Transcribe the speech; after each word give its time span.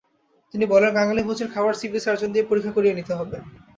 তিনি 0.53 0.65
বলেন, 0.65 0.91
কাঙালিভোজের 0.93 1.51
খাবার 1.53 1.73
সিভিল 1.73 2.01
সার্জন 2.03 2.29
দিয়ে 2.31 2.49
পরীক্ষা 2.49 2.75
করিয়ে 2.75 2.97
নিতে 2.97 3.13
হবে। 3.19 3.37